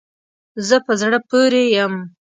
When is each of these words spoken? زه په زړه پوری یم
زه 0.67 0.77
په 0.85 0.93
زړه 1.01 1.17
پوری 1.29 1.63
یم 1.75 1.93